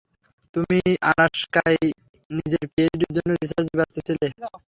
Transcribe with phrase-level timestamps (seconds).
[0.55, 0.79] তুমি
[1.09, 1.79] আলাস্কায়
[2.31, 4.27] নিজের পিএইচডির জন্য রিসার্চে ব্যস্ত ছিলে।